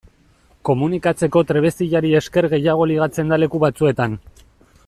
[0.69, 4.21] Komunikatzeko trebeziari esker gehiago ligatzen da leku batzuetan.